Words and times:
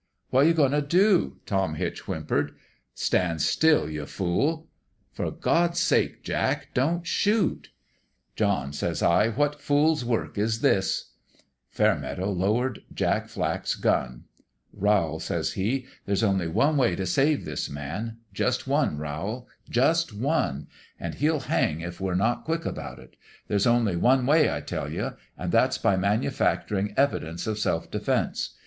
'"What 0.31 0.47
you 0.47 0.55
goin' 0.55 0.71
t' 0.71 0.81
dof 0.81 1.33
Tom 1.45 1.75
Hitch 1.75 2.07
whim 2.07 2.25
pered. 2.25 2.55
'"Standstill, 2.95 3.87
ye 3.87 4.03
fool 4.05 4.67
!'"'For 5.13 5.29
God's 5.29 5.79
sake, 5.79 6.23
Jack, 6.23 6.69
don't 6.73 7.05
shoot!'"' 7.05 7.69
John,' 8.35 8.73
says 8.73 9.03
I,' 9.03 9.27
what 9.29 9.61
fool's 9.61 10.03
work 10.03 10.39
is 10.39 10.61
this?'" 10.61 11.11
Fairmeadow 11.77 12.31
lowered 12.31 12.81
Jack 12.91 13.27
Flack's 13.27 13.75
gun.' 13.75 14.23
Rowl,' 14.73 15.19
says 15.19 15.53
he,' 15.53 15.85
there's 16.07 16.23
only 16.23 16.47
one 16.47 16.77
way 16.77 16.95
to 16.95 17.05
save 17.05 17.43
238 17.43 17.45
FAIRMEADOW'S 17.45 17.67
JUSTICE 17.67 17.69
this 17.69 17.69
man. 17.69 18.17
Just 18.33 18.67
one, 18.67 18.97
Rowl 18.97 19.47
just 19.69 20.13
one. 20.15 20.65
And 20.99 21.13
he'll 21.13 21.41
hang 21.41 21.81
if 21.81 22.01
we're 22.01 22.15
not 22.15 22.43
quick 22.43 22.65
about 22.65 22.97
it 22.97 23.15
There's 23.47 23.67
only 23.67 23.95
one 23.95 24.25
way, 24.25 24.49
I 24.51 24.61
tell 24.61 24.89
you; 24.91 25.11
and 25.37 25.51
that's 25.51 25.77
by 25.77 25.95
manufactur 25.95 26.75
ing 26.79 26.95
evidence 26.97 27.45
of 27.45 27.59
self 27.59 27.91
defense. 27.91 28.55